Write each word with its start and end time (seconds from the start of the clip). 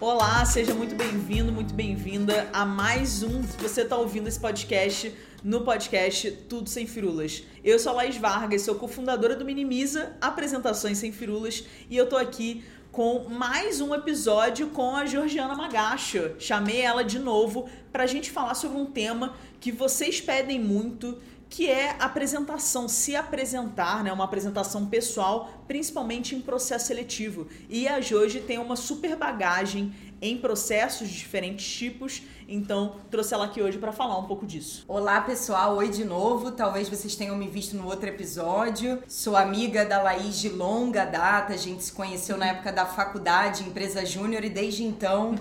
Olá, 0.00 0.42
seja 0.46 0.72
muito 0.72 0.94
bem-vindo, 0.94 1.52
muito 1.52 1.74
bem-vinda 1.74 2.48
a 2.54 2.64
mais 2.64 3.22
um. 3.22 3.42
Se 3.42 3.54
você 3.58 3.82
está 3.82 3.98
ouvindo 3.98 4.28
esse 4.28 4.40
podcast 4.40 5.14
no 5.44 5.60
podcast 5.60 6.30
Tudo 6.48 6.70
Sem 6.70 6.86
Firulas. 6.86 7.42
Eu 7.62 7.78
sou 7.78 7.92
a 7.92 7.96
Laís 7.96 8.16
Vargas, 8.16 8.62
sou 8.62 8.76
cofundadora 8.76 9.36
do 9.36 9.44
Minimiza 9.44 10.16
Apresentações 10.18 10.96
Sem 10.96 11.12
Firulas 11.12 11.66
e 11.90 11.98
eu 11.98 12.08
tô 12.08 12.16
aqui 12.16 12.64
com 12.90 13.28
mais 13.28 13.82
um 13.82 13.94
episódio 13.94 14.68
com 14.68 14.96
a 14.96 15.04
Georgiana 15.04 15.54
Magacho. 15.54 16.30
Chamei 16.38 16.80
ela 16.80 17.04
de 17.04 17.18
novo 17.18 17.68
para 17.92 18.04
a 18.04 18.06
gente 18.06 18.30
falar 18.30 18.54
sobre 18.54 18.78
um 18.78 18.86
tema 18.86 19.36
que 19.60 19.70
vocês 19.70 20.18
pedem 20.18 20.58
muito, 20.58 21.18
que 21.50 21.68
é 21.68 21.96
apresentação, 21.98 22.88
se 22.88 23.16
apresentar, 23.16 24.04
né, 24.04 24.12
uma 24.12 24.24
apresentação 24.24 24.86
pessoal, 24.86 25.50
principalmente 25.66 26.36
em 26.36 26.40
processo 26.40 26.86
seletivo. 26.86 27.48
E 27.68 27.88
a 27.88 28.00
Joji 28.00 28.40
tem 28.40 28.56
uma 28.56 28.76
super 28.76 29.16
bagagem 29.16 29.92
em 30.22 30.38
processos 30.38 31.08
de 31.08 31.18
diferentes 31.18 31.66
tipos, 31.66 32.22
então 32.46 32.96
trouxe 33.10 33.34
ela 33.34 33.46
aqui 33.46 33.60
hoje 33.60 33.78
para 33.78 33.90
falar 33.90 34.16
um 34.18 34.26
pouco 34.26 34.46
disso. 34.46 34.84
Olá 34.86 35.20
pessoal, 35.22 35.76
oi 35.76 35.88
de 35.88 36.04
novo. 36.04 36.52
Talvez 36.52 36.88
vocês 36.88 37.16
tenham 37.16 37.36
me 37.36 37.48
visto 37.48 37.74
no 37.74 37.86
outro 37.86 38.08
episódio. 38.08 39.02
Sou 39.08 39.34
amiga 39.34 39.84
da 39.84 40.00
Laís 40.00 40.38
de 40.38 40.50
longa 40.50 41.04
data, 41.04 41.54
a 41.54 41.56
gente 41.56 41.82
se 41.82 41.92
conheceu 41.92 42.36
na 42.36 42.46
época 42.46 42.70
da 42.70 42.86
faculdade, 42.86 43.64
empresa 43.64 44.04
júnior, 44.06 44.44
e 44.44 44.50
desde 44.50 44.84
então 44.84 45.34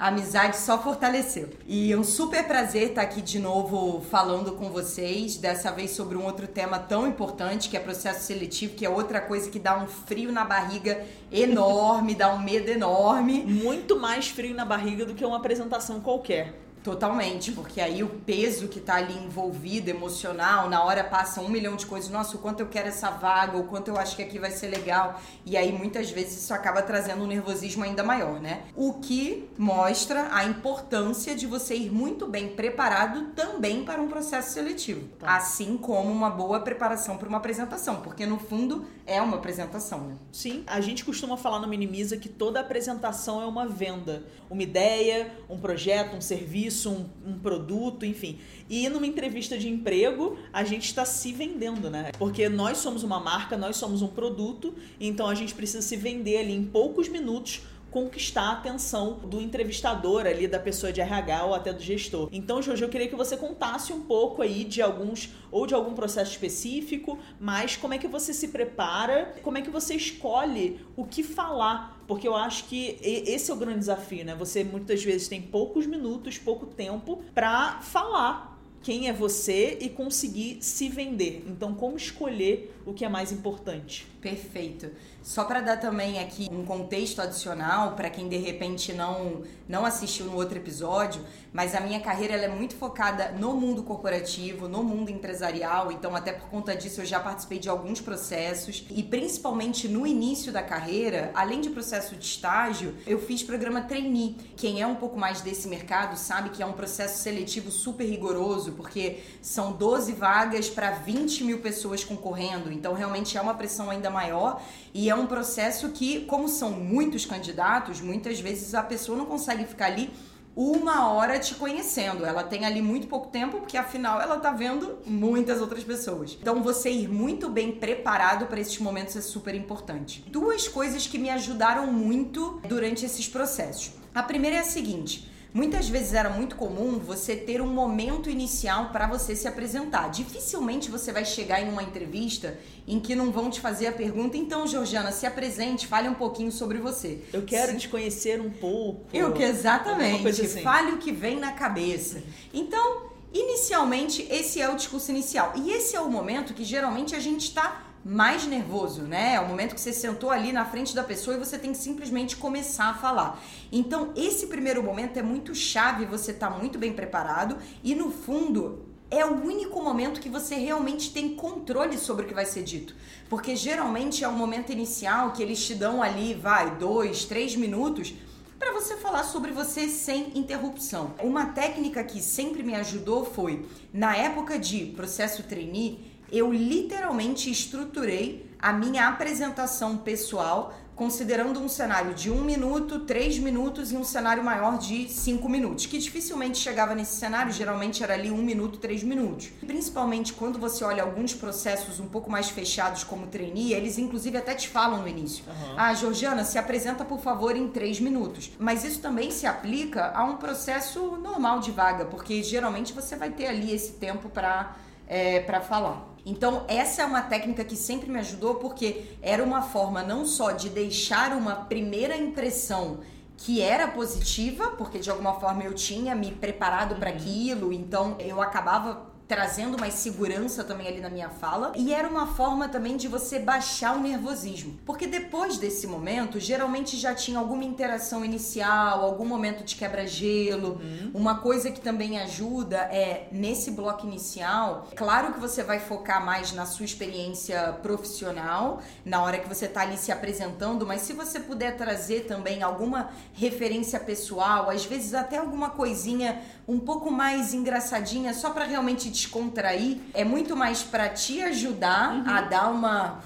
a 0.00 0.08
amizade 0.08 0.56
só 0.56 0.82
fortaleceu. 0.82 1.50
E 1.66 1.92
é 1.92 1.96
um 1.96 2.02
super 2.02 2.44
prazer 2.44 2.88
estar 2.88 3.02
aqui 3.02 3.20
de 3.20 3.38
novo 3.38 4.00
falando 4.10 4.52
com 4.52 4.70
vocês, 4.70 5.36
dessa 5.36 5.70
vez 5.70 5.90
sobre 5.90 6.16
um 6.16 6.24
outro 6.24 6.46
tema 6.46 6.78
tão 6.78 7.06
importante 7.06 7.68
que 7.68 7.76
é 7.76 7.80
processo 7.80 8.24
seletivo, 8.24 8.74
que 8.74 8.86
é 8.86 8.88
outra 8.88 9.20
coisa 9.20 9.50
que 9.50 9.58
dá 9.58 9.76
um 9.76 9.86
frio 9.86 10.32
na 10.32 10.42
barriga 10.42 11.04
enorme, 11.30 12.14
dá 12.16 12.32
um 12.32 12.38
medo 12.38 12.70
enorme. 12.70 13.44
Muito 13.44 14.00
mais 14.00 14.28
frio 14.28 14.54
na 14.54 14.64
barriga 14.64 15.04
do 15.04 15.14
que 15.14 15.22
uma 15.22 15.36
apresentação 15.36 16.00
qualquer. 16.00 16.54
Totalmente, 16.82 17.52
porque 17.52 17.78
aí 17.80 18.02
o 18.02 18.08
peso 18.08 18.66
que 18.66 18.80
tá 18.80 18.94
ali 18.94 19.14
envolvido, 19.14 19.90
emocional, 19.90 20.68
na 20.70 20.82
hora 20.82 21.04
passa 21.04 21.42
um 21.42 21.48
milhão 21.48 21.76
de 21.76 21.84
coisas. 21.84 22.08
Nossa, 22.08 22.36
o 22.36 22.38
quanto 22.38 22.60
eu 22.60 22.68
quero 22.68 22.88
essa 22.88 23.10
vaga, 23.10 23.58
o 23.58 23.64
quanto 23.64 23.88
eu 23.88 23.98
acho 23.98 24.16
que 24.16 24.22
aqui 24.22 24.38
vai 24.38 24.50
ser 24.50 24.68
legal. 24.68 25.20
E 25.44 25.56
aí 25.58 25.72
muitas 25.72 26.10
vezes 26.10 26.42
isso 26.42 26.54
acaba 26.54 26.80
trazendo 26.80 27.22
um 27.22 27.26
nervosismo 27.26 27.84
ainda 27.84 28.02
maior, 28.02 28.40
né? 28.40 28.62
O 28.74 28.94
que 28.94 29.50
mostra 29.58 30.28
a 30.32 30.44
importância 30.44 31.34
de 31.34 31.46
você 31.46 31.74
ir 31.74 31.92
muito 31.92 32.26
bem 32.26 32.48
preparado 32.48 33.26
também 33.36 33.84
para 33.84 34.00
um 34.00 34.08
processo 34.08 34.52
seletivo. 34.52 35.06
Tá. 35.18 35.36
Assim 35.36 35.76
como 35.76 36.10
uma 36.10 36.30
boa 36.30 36.60
preparação 36.60 37.18
para 37.18 37.28
uma 37.28 37.38
apresentação, 37.38 37.96
porque 38.00 38.24
no 38.24 38.38
fundo 38.38 38.86
é 39.06 39.20
uma 39.20 39.36
apresentação, 39.36 40.00
né? 40.00 40.16
Sim, 40.32 40.64
a 40.66 40.80
gente 40.80 41.04
costuma 41.04 41.36
falar 41.36 41.58
no 41.58 41.68
Minimiza 41.68 42.16
que 42.16 42.28
toda 42.28 42.60
apresentação 42.60 43.42
é 43.42 43.44
uma 43.44 43.66
venda. 43.66 44.24
Uma 44.48 44.62
ideia, 44.62 45.30
um 45.48 45.58
projeto, 45.58 46.16
um 46.16 46.20
serviço 46.20 46.69
serviço, 46.70 46.90
um, 46.90 47.32
um 47.32 47.38
produto, 47.38 48.06
enfim. 48.06 48.38
E 48.68 48.88
numa 48.88 49.06
entrevista 49.06 49.58
de 49.58 49.68
emprego, 49.68 50.38
a 50.52 50.64
gente 50.64 50.86
está 50.86 51.04
se 51.04 51.32
vendendo, 51.32 51.90
né? 51.90 52.12
Porque 52.18 52.48
nós 52.48 52.78
somos 52.78 53.02
uma 53.02 53.20
marca, 53.20 53.56
nós 53.56 53.76
somos 53.76 54.00
um 54.00 54.08
produto, 54.08 54.74
então 55.00 55.28
a 55.28 55.34
gente 55.34 55.54
precisa 55.54 55.82
se 55.82 55.96
vender 55.96 56.38
ali 56.38 56.54
em 56.54 56.64
poucos 56.64 57.08
minutos 57.08 57.62
conquistar 57.90 58.42
a 58.42 58.52
atenção 58.52 59.14
do 59.24 59.40
entrevistador 59.40 60.26
ali, 60.26 60.46
da 60.46 60.58
pessoa 60.58 60.92
de 60.92 61.00
RH 61.00 61.44
ou 61.44 61.54
até 61.54 61.72
do 61.72 61.82
gestor. 61.82 62.28
Então, 62.32 62.62
Jojo, 62.62 62.84
eu 62.84 62.88
queria 62.88 63.08
que 63.08 63.16
você 63.16 63.36
contasse 63.36 63.92
um 63.92 64.02
pouco 64.02 64.42
aí 64.42 64.64
de 64.64 64.80
alguns, 64.80 65.30
ou 65.50 65.66
de 65.66 65.74
algum 65.74 65.94
processo 65.94 66.30
específico, 66.32 67.18
mas 67.38 67.76
como 67.76 67.94
é 67.94 67.98
que 67.98 68.08
você 68.08 68.32
se 68.32 68.48
prepara, 68.48 69.34
como 69.42 69.58
é 69.58 69.62
que 69.62 69.70
você 69.70 69.94
escolhe 69.94 70.80
o 70.96 71.04
que 71.04 71.22
falar, 71.22 72.02
porque 72.06 72.26
eu 72.26 72.34
acho 72.34 72.64
que 72.64 72.98
esse 73.02 73.50
é 73.50 73.54
o 73.54 73.56
grande 73.56 73.80
desafio, 73.80 74.24
né? 74.24 74.34
Você 74.34 74.64
muitas 74.64 75.02
vezes 75.02 75.28
tem 75.28 75.42
poucos 75.42 75.86
minutos, 75.86 76.38
pouco 76.38 76.66
tempo 76.66 77.22
para 77.34 77.80
falar 77.80 78.50
quem 78.82 79.08
é 79.08 79.12
você 79.12 79.78
e 79.80 79.88
conseguir 79.88 80.58
se 80.62 80.88
vender. 80.88 81.44
Então, 81.46 81.74
como 81.74 81.96
escolher 81.96 82.74
o 82.86 82.94
que 82.94 83.04
é 83.04 83.08
mais 83.08 83.30
importante? 83.30 84.06
Perfeito. 84.20 84.90
Só 85.22 85.44
para 85.44 85.60
dar 85.60 85.76
também 85.76 86.18
aqui 86.18 86.48
um 86.50 86.64
contexto 86.64 87.20
adicional 87.20 87.92
para 87.92 88.08
quem 88.08 88.28
de 88.28 88.38
repente 88.38 88.92
não 88.92 89.42
não 89.68 89.86
assistiu 89.86 90.26
no 90.26 90.34
outro 90.34 90.58
episódio, 90.58 91.24
mas 91.52 91.76
a 91.76 91.80
minha 91.80 92.00
carreira 92.00 92.34
ela 92.34 92.46
é 92.46 92.48
muito 92.48 92.74
focada 92.74 93.30
no 93.30 93.54
mundo 93.54 93.84
corporativo, 93.84 94.66
no 94.66 94.82
mundo 94.82 95.10
empresarial, 95.10 95.92
então 95.92 96.16
até 96.16 96.32
por 96.32 96.48
conta 96.48 96.74
disso 96.74 97.00
eu 97.00 97.04
já 97.04 97.20
participei 97.20 97.60
de 97.60 97.68
alguns 97.68 98.00
processos 98.00 98.84
e 98.90 99.00
principalmente 99.00 99.86
no 99.86 100.04
início 100.04 100.52
da 100.52 100.60
carreira, 100.60 101.30
além 101.34 101.60
de 101.60 101.70
processo 101.70 102.16
de 102.16 102.24
estágio, 102.24 102.96
eu 103.06 103.20
fiz 103.20 103.44
programa 103.44 103.82
trainee. 103.82 104.36
Quem 104.56 104.82
é 104.82 104.86
um 104.86 104.96
pouco 104.96 105.16
mais 105.16 105.40
desse 105.40 105.68
mercado 105.68 106.16
sabe 106.16 106.50
que 106.50 106.64
é 106.64 106.66
um 106.66 106.72
processo 106.72 107.22
seletivo 107.22 107.70
super 107.70 108.04
rigoroso, 108.04 108.72
porque 108.72 109.20
são 109.40 109.70
12 109.70 110.14
vagas 110.14 110.68
para 110.68 110.90
20 110.90 111.44
mil 111.44 111.58
pessoas 111.60 112.02
concorrendo, 112.02 112.72
então 112.72 112.92
realmente 112.92 113.38
é 113.38 113.40
uma 113.40 113.54
pressão 113.54 113.88
ainda 113.88 114.10
maior 114.10 114.60
e 114.92 115.08
é 115.10 115.14
um 115.14 115.26
processo 115.26 115.90
que, 115.90 116.20
como 116.26 116.48
são 116.48 116.70
muitos 116.70 117.26
candidatos, 117.26 118.00
muitas 118.00 118.40
vezes 118.40 118.74
a 118.74 118.82
pessoa 118.82 119.18
não 119.18 119.26
consegue 119.26 119.64
ficar 119.64 119.86
ali 119.86 120.10
uma 120.54 121.10
hora 121.10 121.38
te 121.38 121.54
conhecendo. 121.54 122.24
Ela 122.24 122.42
tem 122.42 122.64
ali 122.64 122.82
muito 122.82 123.06
pouco 123.06 123.28
tempo, 123.28 123.58
porque 123.58 123.76
afinal 123.76 124.20
ela 124.20 124.38
tá 124.38 124.50
vendo 124.50 124.98
muitas 125.06 125.60
outras 125.60 125.84
pessoas. 125.84 126.36
Então 126.40 126.62
você 126.62 126.90
ir 126.90 127.08
muito 127.08 127.48
bem 127.48 127.72
preparado 127.72 128.46
para 128.46 128.60
esses 128.60 128.78
momentos 128.78 129.16
é 129.16 129.20
super 129.20 129.54
importante. 129.54 130.24
Duas 130.28 130.66
coisas 130.68 131.06
que 131.06 131.18
me 131.18 131.30
ajudaram 131.30 131.86
muito 131.86 132.60
durante 132.68 133.04
esses 133.04 133.28
processos. 133.28 133.92
A 134.14 134.22
primeira 134.22 134.56
é 134.56 134.60
a 134.60 134.64
seguinte: 134.64 135.29
Muitas 135.52 135.88
vezes 135.88 136.14
era 136.14 136.30
muito 136.30 136.54
comum 136.54 136.98
você 136.98 137.34
ter 137.34 137.60
um 137.60 137.66
momento 137.66 138.30
inicial 138.30 138.90
para 138.90 139.08
você 139.08 139.34
se 139.34 139.48
apresentar. 139.48 140.08
Dificilmente 140.08 140.90
você 140.90 141.12
vai 141.12 141.24
chegar 141.24 141.60
em 141.60 141.68
uma 141.68 141.82
entrevista 141.82 142.56
em 142.86 143.00
que 143.00 143.16
não 143.16 143.32
vão 143.32 143.50
te 143.50 143.60
fazer 143.60 143.88
a 143.88 143.92
pergunta, 143.92 144.36
então, 144.36 144.66
Georgiana, 144.66 145.10
se 145.10 145.26
apresente, 145.26 145.88
fale 145.88 146.08
um 146.08 146.14
pouquinho 146.14 146.52
sobre 146.52 146.78
você. 146.78 147.22
Eu 147.32 147.42
quero 147.42 147.76
te 147.76 147.88
conhecer 147.88 148.40
um 148.40 148.50
pouco. 148.50 149.06
Eu 149.12 149.32
que 149.32 149.42
exatamente. 149.42 150.28
Assim. 150.28 150.62
Fale 150.62 150.92
o 150.92 150.98
que 150.98 151.10
vem 151.10 151.40
na 151.40 151.52
cabeça. 151.52 152.22
Então, 152.54 153.10
inicialmente, 153.32 154.26
esse 154.30 154.60
é 154.60 154.70
o 154.70 154.76
discurso 154.76 155.10
inicial. 155.10 155.52
E 155.56 155.72
esse 155.72 155.96
é 155.96 156.00
o 156.00 156.08
momento 156.08 156.54
que 156.54 156.64
geralmente 156.64 157.16
a 157.16 157.20
gente 157.20 157.42
está 157.42 157.89
mais 158.04 158.46
nervoso, 158.46 159.02
né? 159.02 159.34
É 159.34 159.40
o 159.40 159.46
momento 159.46 159.74
que 159.74 159.80
você 159.80 159.92
sentou 159.92 160.30
ali 160.30 160.52
na 160.52 160.64
frente 160.64 160.94
da 160.94 161.02
pessoa 161.02 161.36
e 161.36 161.38
você 161.38 161.58
tem 161.58 161.72
que 161.72 161.78
simplesmente 161.78 162.36
começar 162.36 162.86
a 162.86 162.94
falar. 162.94 163.42
Então, 163.70 164.12
esse 164.16 164.46
primeiro 164.46 164.82
momento 164.82 165.18
é 165.18 165.22
muito 165.22 165.54
chave, 165.54 166.04
você 166.06 166.32
tá 166.32 166.48
muito 166.48 166.78
bem 166.78 166.92
preparado 166.92 167.58
e 167.84 167.94
no 167.94 168.10
fundo 168.10 168.86
é 169.10 169.26
o 169.26 169.44
único 169.44 169.82
momento 169.82 170.20
que 170.20 170.28
você 170.28 170.54
realmente 170.54 171.12
tem 171.12 171.34
controle 171.34 171.98
sobre 171.98 172.24
o 172.24 172.28
que 172.28 172.34
vai 172.34 172.46
ser 172.46 172.62
dito. 172.62 172.94
Porque 173.28 173.56
geralmente 173.56 174.22
é 174.22 174.28
o 174.28 174.32
momento 174.32 174.70
inicial 174.70 175.32
que 175.32 175.42
eles 175.42 175.64
te 175.64 175.74
dão 175.74 176.02
ali, 176.02 176.32
vai, 176.32 176.76
dois, 176.76 177.24
três 177.24 177.56
minutos 177.56 178.14
para 178.58 178.72
você 178.72 178.96
falar 178.96 179.24
sobre 179.24 179.52
você 179.52 179.88
sem 179.88 180.38
interrupção. 180.38 181.14
Uma 181.22 181.46
técnica 181.46 182.04
que 182.04 182.20
sempre 182.20 182.62
me 182.62 182.74
ajudou 182.74 183.24
foi, 183.24 183.66
na 183.92 184.14
época 184.14 184.58
de 184.58 184.86
processo 184.94 185.42
trainee, 185.42 186.09
eu 186.32 186.52
literalmente 186.52 187.50
estruturei 187.50 188.50
a 188.58 188.72
minha 188.72 189.08
apresentação 189.08 189.96
pessoal 189.96 190.74
considerando 191.00 191.58
um 191.58 191.66
cenário 191.66 192.12
de 192.12 192.30
um 192.30 192.44
minuto, 192.44 192.98
três 193.06 193.38
minutos 193.38 193.90
e 193.90 193.96
um 193.96 194.04
cenário 194.04 194.44
maior 194.44 194.76
de 194.76 195.08
cinco 195.08 195.48
minutos, 195.48 195.86
que 195.86 195.96
dificilmente 195.96 196.58
chegava 196.58 196.94
nesse 196.94 197.16
cenário, 197.16 197.50
geralmente 197.50 198.04
era 198.04 198.12
ali 198.12 198.30
um 198.30 198.42
minuto, 198.42 198.78
três 198.78 199.02
minutos. 199.02 199.50
Principalmente 199.66 200.34
quando 200.34 200.58
você 200.58 200.84
olha 200.84 201.02
alguns 201.02 201.32
processos 201.32 201.98
um 202.00 202.06
pouco 202.06 202.30
mais 202.30 202.50
fechados 202.50 203.02
como 203.02 203.28
trainee, 203.28 203.72
eles 203.72 203.96
inclusive 203.96 204.36
até 204.36 204.54
te 204.54 204.68
falam 204.68 205.00
no 205.00 205.08
início. 205.08 205.42
Uhum. 205.46 205.74
Ah, 205.74 205.94
Georgiana, 205.94 206.44
se 206.44 206.58
apresenta 206.58 207.02
por 207.02 207.20
favor 207.20 207.56
em 207.56 207.68
três 207.68 207.98
minutos. 207.98 208.50
Mas 208.58 208.84
isso 208.84 209.00
também 209.00 209.30
se 209.30 209.46
aplica 209.46 210.12
a 210.14 210.22
um 210.24 210.36
processo 210.36 211.16
normal 211.16 211.60
de 211.60 211.70
vaga, 211.70 212.04
porque 212.04 212.42
geralmente 212.42 212.92
você 212.92 213.16
vai 213.16 213.30
ter 213.30 213.46
ali 213.46 213.74
esse 213.74 213.92
tempo 213.92 214.28
para 214.28 214.76
é, 215.10 215.40
para 215.40 215.60
falar. 215.60 216.09
Então, 216.24 216.64
essa 216.68 217.02
é 217.02 217.04
uma 217.04 217.22
técnica 217.22 217.64
que 217.64 217.76
sempre 217.76 218.10
me 218.10 218.18
ajudou 218.18 218.56
porque 218.56 219.04
era 219.22 219.42
uma 219.42 219.62
forma 219.62 220.02
não 220.02 220.26
só 220.26 220.52
de 220.52 220.68
deixar 220.68 221.32
uma 221.32 221.54
primeira 221.54 222.16
impressão 222.16 223.00
que 223.36 223.62
era 223.62 223.88
positiva, 223.88 224.72
porque 224.76 224.98
de 224.98 225.10
alguma 225.10 225.40
forma 225.40 225.64
eu 225.64 225.72
tinha 225.72 226.14
me 226.14 226.30
preparado 226.30 226.96
para 226.96 227.10
uhum. 227.10 227.16
aquilo, 227.16 227.72
então 227.72 228.16
eu 228.18 228.40
acabava 228.42 229.09
trazendo 229.30 229.78
mais 229.78 229.94
segurança 229.94 230.64
também 230.64 230.88
ali 230.88 231.00
na 231.00 231.08
minha 231.08 231.28
fala. 231.28 231.70
E 231.76 231.94
era 231.94 232.08
uma 232.08 232.26
forma 232.26 232.68
também 232.68 232.96
de 232.96 233.06
você 233.06 233.38
baixar 233.38 233.96
o 233.96 234.00
nervosismo. 234.00 234.76
Porque 234.84 235.06
depois 235.06 235.56
desse 235.56 235.86
momento, 235.86 236.40
geralmente 236.40 236.96
já 236.96 237.14
tinha 237.14 237.38
alguma 237.38 237.62
interação 237.62 238.24
inicial, 238.24 239.04
algum 239.04 239.24
momento 239.24 239.62
de 239.62 239.76
quebra-gelo. 239.76 240.80
Uhum. 240.82 241.12
Uma 241.14 241.36
coisa 241.38 241.70
que 241.70 241.80
também 241.80 242.18
ajuda 242.18 242.78
é, 242.90 243.28
nesse 243.30 243.70
bloco 243.70 244.04
inicial, 244.04 244.88
claro 244.96 245.32
que 245.32 245.38
você 245.38 245.62
vai 245.62 245.78
focar 245.78 246.24
mais 246.26 246.50
na 246.50 246.66
sua 246.66 246.84
experiência 246.84 247.78
profissional, 247.84 248.82
na 249.04 249.22
hora 249.22 249.38
que 249.38 249.48
você 249.48 249.68
tá 249.68 249.82
ali 249.82 249.96
se 249.96 250.10
apresentando, 250.10 250.84
mas 250.84 251.02
se 251.02 251.12
você 251.12 251.38
puder 251.38 251.76
trazer 251.76 252.22
também 252.26 252.64
alguma 252.64 253.10
referência 253.32 254.00
pessoal, 254.00 254.68
às 254.68 254.84
vezes 254.84 255.14
até 255.14 255.36
alguma 255.36 255.70
coisinha 255.70 256.42
um 256.66 256.80
pouco 256.80 257.12
mais 257.12 257.54
engraçadinha, 257.54 258.34
só 258.34 258.50
para 258.50 258.64
realmente 258.64 259.10
descontrair, 259.20 259.98
é 260.14 260.24
muito 260.24 260.56
mais 260.56 260.82
para 260.82 261.08
te 261.08 261.42
ajudar 261.42 262.14
uhum. 262.14 262.24
a 262.26 262.40
dar 262.42 262.70
uma 262.70 263.20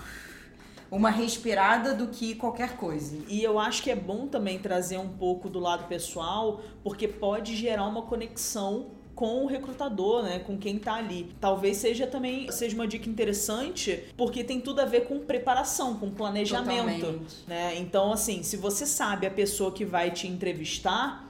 uma 0.91 1.11
respirada 1.11 1.93
do 1.93 2.07
que 2.07 2.37
qualquer 2.37 2.77
coisa. 2.77 3.17
E 3.29 3.43
eu 3.43 3.59
acho 3.59 3.83
que 3.83 3.91
é 3.91 3.97
bom 3.97 4.29
também 4.29 4.61
trazer 4.61 4.97
um 4.97 5.09
pouco 5.09 5.49
do 5.49 5.59
lado 5.59 5.89
pessoal, 5.89 6.61
porque 6.85 7.09
pode 7.09 7.57
gerar 7.57 7.85
uma 7.87 8.03
conexão 8.03 8.87
com 9.13 9.45
o 9.45 9.47
recrutador, 9.47 10.23
né, 10.23 10.39
com 10.41 10.57
quem 10.57 10.79
tá 10.79 10.95
ali. 10.95 11.35
Talvez 11.41 11.79
seja 11.79 12.07
também 12.07 12.51
seja 12.53 12.77
uma 12.77 12.87
dica 12.87 13.09
interessante, 13.09 14.05
porque 14.17 14.45
tem 14.45 14.61
tudo 14.61 14.81
a 14.81 14.85
ver 14.85 15.07
com 15.07 15.19
preparação, 15.21 15.97
com 15.97 16.11
planejamento, 16.11 17.01
Totalmente. 17.01 17.37
né? 17.47 17.77
Então 17.77 18.13
assim, 18.13 18.45
se 18.45 18.57
você 18.57 18.87
sabe 18.87 19.27
a 19.27 19.31
pessoa 19.31 19.73
que 19.73 19.85
vai 19.85 20.11
te 20.13 20.29
entrevistar, 20.29 21.29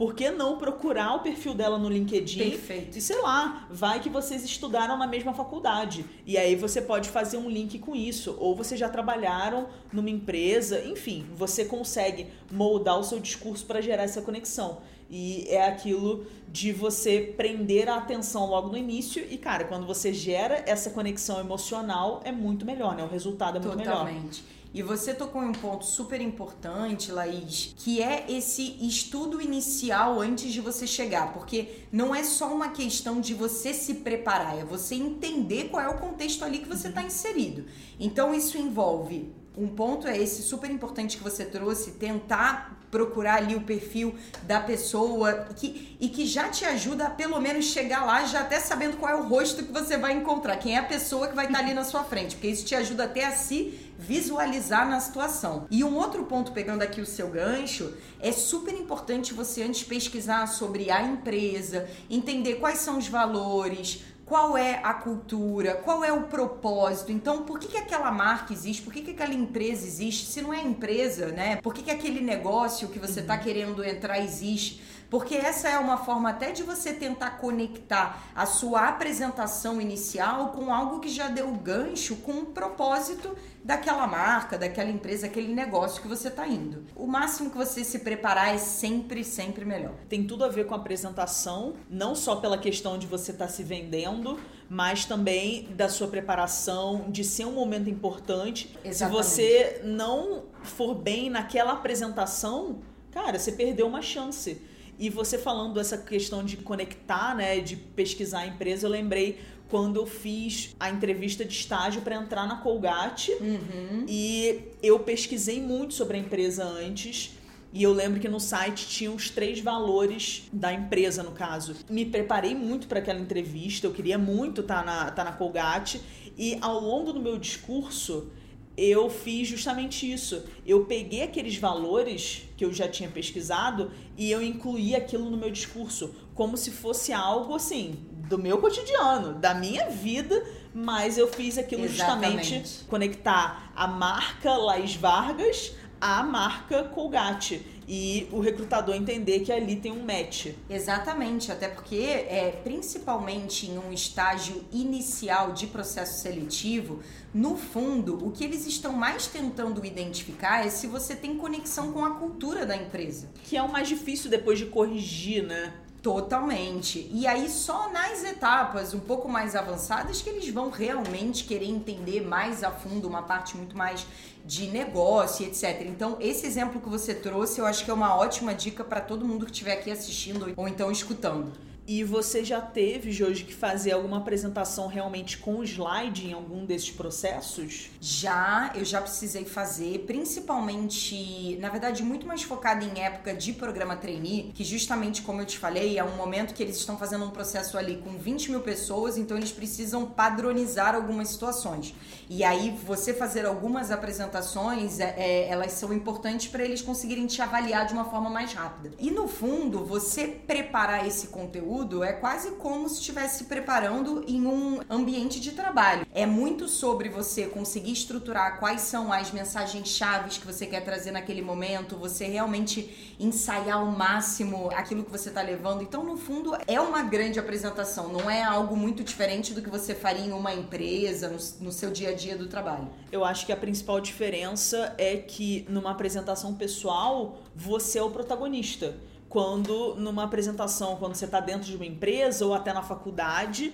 por 0.00 0.14
que 0.14 0.30
não 0.30 0.56
procurar 0.56 1.16
o 1.16 1.18
perfil 1.18 1.52
dela 1.52 1.76
no 1.76 1.86
LinkedIn? 1.86 2.52
Perfeito. 2.52 2.96
E 2.96 3.02
sei 3.02 3.20
lá, 3.20 3.66
vai 3.70 4.00
que 4.00 4.08
vocês 4.08 4.42
estudaram 4.42 4.96
na 4.96 5.06
mesma 5.06 5.34
faculdade. 5.34 6.06
E 6.24 6.38
aí 6.38 6.56
você 6.56 6.80
pode 6.80 7.10
fazer 7.10 7.36
um 7.36 7.50
link 7.50 7.78
com 7.78 7.94
isso. 7.94 8.34
Ou 8.40 8.56
vocês 8.56 8.80
já 8.80 8.88
trabalharam 8.88 9.66
numa 9.92 10.08
empresa, 10.08 10.82
enfim, 10.86 11.26
você 11.36 11.66
consegue 11.66 12.28
moldar 12.50 12.98
o 12.98 13.04
seu 13.04 13.20
discurso 13.20 13.66
para 13.66 13.82
gerar 13.82 14.04
essa 14.04 14.22
conexão. 14.22 14.78
E 15.10 15.44
é 15.50 15.66
aquilo 15.66 16.24
de 16.48 16.72
você 16.72 17.34
prender 17.36 17.86
a 17.86 17.96
atenção 17.96 18.46
logo 18.46 18.70
no 18.70 18.78
início. 18.78 19.22
E, 19.28 19.36
cara, 19.36 19.64
quando 19.64 19.86
você 19.86 20.14
gera 20.14 20.64
essa 20.66 20.88
conexão 20.88 21.38
emocional, 21.40 22.22
é 22.24 22.32
muito 22.32 22.64
melhor, 22.64 22.96
né? 22.96 23.04
O 23.04 23.08
resultado 23.08 23.58
é 23.58 23.60
muito 23.60 23.76
Totalmente. 23.76 24.06
melhor. 24.06 24.14
Totalmente. 24.14 24.44
E 24.72 24.82
você 24.82 25.12
tocou 25.12 25.42
em 25.42 25.48
um 25.48 25.52
ponto 25.52 25.84
super 25.84 26.20
importante, 26.20 27.10
Laís, 27.10 27.74
que 27.76 28.00
é 28.00 28.24
esse 28.28 28.76
estudo 28.80 29.40
inicial 29.40 30.20
antes 30.20 30.52
de 30.52 30.60
você 30.60 30.86
chegar, 30.86 31.32
porque 31.32 31.86
não 31.90 32.14
é 32.14 32.22
só 32.22 32.54
uma 32.54 32.68
questão 32.68 33.20
de 33.20 33.34
você 33.34 33.74
se 33.74 33.94
preparar, 33.94 34.58
é 34.58 34.64
você 34.64 34.94
entender 34.94 35.70
qual 35.70 35.82
é 35.82 35.88
o 35.88 35.98
contexto 35.98 36.44
ali 36.44 36.60
que 36.60 36.68
você 36.68 36.88
está 36.88 37.02
inserido. 37.02 37.64
Então 37.98 38.32
isso 38.32 38.56
envolve 38.56 39.32
um 39.56 39.68
ponto 39.68 40.06
é 40.06 40.16
esse 40.16 40.42
super 40.42 40.70
importante 40.70 41.16
que 41.16 41.22
você 41.22 41.44
trouxe, 41.44 41.92
tentar 41.92 42.79
procurar 42.90 43.36
ali 43.36 43.54
o 43.54 43.60
perfil 43.60 44.14
da 44.42 44.60
pessoa 44.60 45.46
que, 45.56 45.96
e 46.00 46.08
que 46.08 46.26
já 46.26 46.48
te 46.48 46.64
ajuda 46.64 47.06
a 47.06 47.10
pelo 47.10 47.40
menos 47.40 47.66
chegar 47.66 48.04
lá 48.04 48.24
já 48.24 48.40
até 48.40 48.58
sabendo 48.58 48.96
qual 48.96 49.12
é 49.12 49.16
o 49.16 49.28
rosto 49.28 49.64
que 49.64 49.72
você 49.72 49.96
vai 49.96 50.12
encontrar, 50.12 50.56
quem 50.56 50.76
é 50.76 50.78
a 50.78 50.84
pessoa 50.84 51.28
que 51.28 51.36
vai 51.36 51.46
estar 51.46 51.58
ali 51.58 51.74
na 51.74 51.84
sua 51.84 52.02
frente, 52.02 52.36
porque 52.36 52.48
isso 52.48 52.64
te 52.64 52.74
ajuda 52.74 53.04
até 53.04 53.24
a 53.26 53.32
se 53.32 53.90
visualizar 54.00 54.88
na 54.88 54.98
situação. 54.98 55.66
E 55.70 55.84
um 55.84 55.94
outro 55.96 56.24
ponto, 56.24 56.52
pegando 56.52 56.82
aqui 56.82 57.02
o 57.02 57.06
seu 57.06 57.28
gancho, 57.28 57.92
é 58.18 58.32
super 58.32 58.74
importante 58.74 59.34
você 59.34 59.62
antes 59.62 59.82
pesquisar 59.82 60.46
sobre 60.46 60.90
a 60.90 61.02
empresa, 61.02 61.86
entender 62.08 62.54
quais 62.54 62.78
são 62.78 62.96
os 62.96 63.08
valores, 63.08 64.02
qual 64.30 64.56
é 64.56 64.78
a 64.84 64.94
cultura, 64.94 65.74
qual 65.74 66.04
é 66.04 66.12
o 66.12 66.22
propósito. 66.22 67.10
Então, 67.10 67.42
por 67.42 67.58
que, 67.58 67.66
que 67.66 67.76
aquela 67.76 68.12
marca 68.12 68.52
existe? 68.52 68.80
Por 68.80 68.92
que, 68.92 69.02
que 69.02 69.10
aquela 69.10 69.34
empresa 69.34 69.84
existe? 69.84 70.24
Se 70.24 70.40
não 70.40 70.54
é 70.54 70.62
empresa, 70.62 71.32
né? 71.32 71.56
Por 71.56 71.74
que, 71.74 71.82
que 71.82 71.90
aquele 71.90 72.20
negócio 72.20 72.86
que 72.86 73.00
você 73.00 73.18
está 73.18 73.34
uhum. 73.34 73.40
querendo 73.40 73.84
entrar 73.84 74.20
existe? 74.20 74.80
Porque 75.10 75.34
essa 75.34 75.68
é 75.68 75.76
uma 75.76 75.98
forma 75.98 76.30
até 76.30 76.52
de 76.52 76.62
você 76.62 76.92
tentar 76.92 77.32
conectar 77.32 78.30
a 78.34 78.46
sua 78.46 78.88
apresentação 78.88 79.80
inicial 79.80 80.50
com 80.50 80.72
algo 80.72 81.00
que 81.00 81.08
já 81.08 81.28
deu 81.28 81.50
gancho 81.50 82.16
com 82.16 82.32
um 82.32 82.44
propósito 82.44 83.36
daquela 83.62 84.06
marca, 84.06 84.56
daquela 84.56 84.88
empresa, 84.88 85.26
aquele 85.26 85.52
negócio 85.52 86.00
que 86.00 86.08
você 86.08 86.28
está 86.28 86.46
indo. 86.46 86.84
O 86.94 87.06
máximo 87.06 87.50
que 87.50 87.56
você 87.56 87.82
se 87.82 87.98
preparar 87.98 88.54
é 88.54 88.58
sempre, 88.58 89.24
sempre 89.24 89.64
melhor. 89.64 89.94
Tem 90.08 90.24
tudo 90.24 90.44
a 90.44 90.48
ver 90.48 90.66
com 90.66 90.74
a 90.74 90.78
apresentação, 90.78 91.74
não 91.90 92.14
só 92.14 92.36
pela 92.36 92.56
questão 92.56 92.96
de 92.96 93.06
você 93.06 93.32
estar 93.32 93.46
tá 93.46 93.50
se 93.50 93.64
vendendo, 93.64 94.38
mas 94.68 95.04
também 95.04 95.64
da 95.74 95.88
sua 95.88 96.06
preparação, 96.06 97.06
de 97.08 97.24
ser 97.24 97.44
um 97.44 97.52
momento 97.52 97.90
importante. 97.90 98.78
Exatamente. 98.84 98.96
Se 99.26 99.34
você 99.34 99.80
não 99.84 100.44
for 100.62 100.94
bem 100.94 101.28
naquela 101.28 101.72
apresentação, 101.72 102.78
cara, 103.10 103.36
você 103.38 103.50
perdeu 103.50 103.88
uma 103.88 104.00
chance. 104.00 104.69
E 105.00 105.08
você 105.08 105.38
falando 105.38 105.80
essa 105.80 105.96
questão 105.96 106.44
de 106.44 106.58
conectar, 106.58 107.34
né, 107.34 107.58
de 107.58 107.74
pesquisar 107.74 108.40
a 108.40 108.46
empresa, 108.46 108.86
eu 108.86 108.90
lembrei 108.90 109.40
quando 109.70 109.98
eu 109.98 110.04
fiz 110.04 110.76
a 110.78 110.90
entrevista 110.90 111.42
de 111.42 111.54
estágio 111.54 112.02
para 112.02 112.16
entrar 112.16 112.46
na 112.46 112.56
Colgate 112.56 113.32
uhum. 113.32 114.04
e 114.06 114.60
eu 114.82 114.98
pesquisei 114.98 115.62
muito 115.62 115.94
sobre 115.94 116.18
a 116.18 116.20
empresa 116.20 116.64
antes. 116.64 117.34
E 117.72 117.82
eu 117.82 117.94
lembro 117.94 118.20
que 118.20 118.28
no 118.28 118.40
site 118.40 118.86
tinha 118.88 119.10
os 119.10 119.30
três 119.30 119.60
valores 119.60 120.42
da 120.52 120.70
empresa, 120.72 121.22
no 121.22 121.30
caso. 121.30 121.76
Me 121.88 122.04
preparei 122.04 122.54
muito 122.54 122.86
para 122.86 122.98
aquela 122.98 123.20
entrevista, 123.20 123.86
eu 123.86 123.92
queria 123.92 124.18
muito 124.18 124.60
estar 124.60 124.80
tá 124.80 124.84
na, 124.84 125.10
tá 125.12 125.24
na 125.24 125.32
Colgate. 125.32 126.00
E 126.36 126.58
ao 126.60 126.78
longo 126.78 127.12
do 127.12 127.20
meu 127.20 127.38
discurso, 127.38 128.30
eu 128.76 129.10
fiz 129.10 129.48
justamente 129.48 130.10
isso. 130.10 130.44
Eu 130.66 130.84
peguei 130.84 131.22
aqueles 131.22 131.56
valores 131.56 132.42
que 132.56 132.64
eu 132.64 132.72
já 132.72 132.88
tinha 132.88 133.08
pesquisado 133.08 133.90
e 134.16 134.30
eu 134.30 134.42
incluí 134.42 134.94
aquilo 134.94 135.28
no 135.28 135.36
meu 135.36 135.50
discurso, 135.50 136.14
como 136.34 136.56
se 136.56 136.70
fosse 136.70 137.12
algo 137.12 137.54
assim, 137.54 137.96
do 138.28 138.38
meu 138.38 138.58
cotidiano, 138.58 139.34
da 139.34 139.52
minha 139.52 139.90
vida, 139.90 140.42
mas 140.72 141.18
eu 141.18 141.28
fiz 141.28 141.58
aquilo 141.58 141.84
Exatamente. 141.84 142.54
justamente 142.54 142.84
conectar 142.86 143.72
a 143.74 143.86
marca 143.86 144.56
Laís 144.56 144.94
Vargas 144.94 145.74
à 146.00 146.22
marca 146.22 146.84
Colgate 146.84 147.66
e 147.86 148.28
o 148.30 148.38
recrutador 148.38 148.94
entender 148.94 149.40
que 149.40 149.50
ali 149.50 149.76
tem 149.76 149.90
um 149.90 150.04
match. 150.04 150.54
Exatamente, 150.68 151.50
até 151.50 151.68
porque 151.68 151.96
é 151.96 152.60
principalmente 152.62 153.66
em 153.66 153.78
um 153.78 153.92
estágio 153.92 154.64
inicial 154.72 155.52
de 155.52 155.66
processo 155.66 156.22
seletivo, 156.22 157.00
no 157.34 157.56
fundo, 157.56 158.24
o 158.24 158.30
que 158.30 158.44
eles 158.44 158.66
estão 158.66 158.92
mais 158.92 159.26
tentando 159.26 159.84
identificar 159.84 160.64
é 160.64 160.70
se 160.70 160.86
você 160.86 161.16
tem 161.16 161.36
conexão 161.36 161.92
com 161.92 162.04
a 162.04 162.14
cultura 162.14 162.64
da 162.64 162.76
empresa. 162.76 163.28
Que 163.44 163.56
é 163.56 163.62
o 163.62 163.70
mais 163.70 163.88
difícil 163.88 164.30
depois 164.30 164.58
de 164.58 164.66
corrigir, 164.66 165.44
né? 165.44 165.74
Totalmente. 166.02 167.10
E 167.12 167.26
aí 167.26 167.50
só 167.50 167.90
nas 167.90 168.24
etapas 168.24 168.94
um 168.94 169.00
pouco 169.00 169.28
mais 169.28 169.54
avançadas 169.54 170.22
que 170.22 170.30
eles 170.30 170.48
vão 170.48 170.70
realmente 170.70 171.44
querer 171.44 171.66
entender 171.66 172.22
mais 172.22 172.64
a 172.64 172.70
fundo 172.70 173.06
uma 173.06 173.22
parte 173.22 173.54
muito 173.56 173.76
mais 173.76 174.06
de 174.44 174.66
negócio, 174.68 175.46
etc. 175.46 175.82
Então, 175.82 176.16
esse 176.18 176.46
exemplo 176.46 176.80
que 176.80 176.88
você 176.88 177.14
trouxe, 177.14 177.60
eu 177.60 177.66
acho 177.66 177.84
que 177.84 177.90
é 177.90 177.94
uma 177.94 178.16
ótima 178.16 178.54
dica 178.54 178.82
para 178.82 179.00
todo 179.00 179.26
mundo 179.26 179.44
que 179.44 179.52
estiver 179.52 179.74
aqui 179.74 179.90
assistindo 179.90 180.52
ou 180.56 180.66
então 180.66 180.90
escutando. 180.90 181.52
E 181.92 182.04
você 182.04 182.44
já 182.44 182.60
teve, 182.60 183.10
Jorge, 183.10 183.42
que 183.42 183.52
fazer 183.52 183.90
alguma 183.90 184.18
apresentação 184.18 184.86
realmente 184.86 185.38
com 185.38 185.60
slide 185.64 186.28
em 186.28 186.32
algum 186.32 186.64
desses 186.64 186.92
processos? 186.92 187.90
Já, 188.00 188.70
eu 188.76 188.84
já 188.84 189.00
precisei 189.00 189.44
fazer, 189.44 190.04
principalmente, 190.06 191.58
na 191.60 191.68
verdade, 191.68 192.04
muito 192.04 192.28
mais 192.28 192.44
focada 192.44 192.84
em 192.84 193.00
época 193.00 193.34
de 193.34 193.52
programa 193.52 193.96
trainee, 193.96 194.52
que 194.54 194.62
justamente, 194.62 195.22
como 195.22 195.42
eu 195.42 195.44
te 195.44 195.58
falei, 195.58 195.98
é 195.98 196.04
um 196.04 196.14
momento 196.14 196.54
que 196.54 196.62
eles 196.62 196.76
estão 196.76 196.96
fazendo 196.96 197.24
um 197.24 197.30
processo 197.30 197.76
ali 197.76 197.96
com 197.96 198.16
20 198.16 198.52
mil 198.52 198.60
pessoas, 198.60 199.18
então 199.18 199.36
eles 199.36 199.50
precisam 199.50 200.06
padronizar 200.06 200.94
algumas 200.94 201.26
situações. 201.30 201.92
E 202.28 202.44
aí, 202.44 202.70
você 202.86 203.12
fazer 203.12 203.44
algumas 203.46 203.90
apresentações, 203.90 205.00
é, 205.00 205.16
é, 205.18 205.48
elas 205.48 205.72
são 205.72 205.92
importantes 205.92 206.46
para 206.46 206.64
eles 206.64 206.82
conseguirem 206.82 207.26
te 207.26 207.42
avaliar 207.42 207.84
de 207.84 207.94
uma 207.94 208.04
forma 208.04 208.30
mais 208.30 208.52
rápida. 208.52 208.94
E 208.96 209.10
no 209.10 209.26
fundo, 209.26 209.84
você 209.84 210.28
preparar 210.28 211.04
esse 211.04 211.26
conteúdo 211.26 211.79
é 212.04 212.12
quase 212.12 212.52
como 212.52 212.88
se 212.88 213.00
estivesse 213.00 213.38
se 213.38 213.44
preparando 213.44 214.22
em 214.28 214.46
um 214.46 214.80
ambiente 214.88 215.40
de 215.40 215.52
trabalho. 215.52 216.06
É 216.12 216.26
muito 216.26 216.68
sobre 216.68 217.08
você 217.08 217.46
conseguir 217.46 217.92
estruturar 217.92 218.58
quais 218.58 218.82
são 218.82 219.10
as 219.12 219.30
mensagens 219.30 219.88
chaves 219.88 220.36
que 220.36 220.46
você 220.46 220.66
quer 220.66 220.84
trazer 220.84 221.10
naquele 221.10 221.40
momento, 221.40 221.96
você 221.96 222.26
realmente 222.26 223.16
ensaiar 223.18 223.78
ao 223.78 223.86
máximo 223.86 224.70
aquilo 224.74 225.02
que 225.04 225.10
você 225.10 225.30
está 225.30 225.40
levando. 225.40 225.82
Então, 225.82 226.04
no 226.04 226.16
fundo, 226.16 226.56
é 226.66 226.80
uma 226.80 227.02
grande 227.02 227.38
apresentação, 227.38 228.08
não 228.08 228.30
é 228.30 228.42
algo 228.42 228.76
muito 228.76 229.02
diferente 229.02 229.54
do 229.54 229.62
que 229.62 229.70
você 229.70 229.94
faria 229.94 230.26
em 230.26 230.32
uma 230.32 230.52
empresa, 230.52 231.28
no, 231.28 231.66
no 231.66 231.72
seu 231.72 231.90
dia 231.90 232.10
a 232.10 232.14
dia 232.14 232.36
do 232.36 232.46
trabalho. 232.46 232.88
Eu 233.10 233.24
acho 233.24 233.46
que 233.46 233.52
a 233.52 233.56
principal 233.56 234.00
diferença 234.00 234.94
é 234.98 235.16
que 235.16 235.64
numa 235.68 235.92
apresentação 235.92 236.54
pessoal, 236.54 237.38
você 237.56 237.98
é 237.98 238.02
o 238.02 238.10
protagonista 238.10 238.94
quando 239.30 239.94
numa 239.94 240.24
apresentação, 240.24 240.96
quando 240.96 241.14
você 241.14 241.24
está 241.24 241.38
dentro 241.38 241.70
de 241.70 241.76
uma 241.76 241.86
empresa 241.86 242.44
ou 242.44 242.52
até 242.52 242.72
na 242.72 242.82
faculdade, 242.82 243.72